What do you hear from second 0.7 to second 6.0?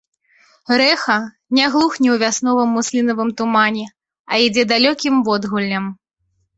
Рэха не глухне ў вясновым муслінавым тумане, а ідзе далёкім водгуллем.